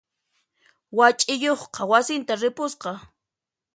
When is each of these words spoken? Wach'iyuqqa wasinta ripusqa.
Wach'iyuqqa 0.97 1.81
wasinta 1.89 2.33
ripusqa. 2.41 2.91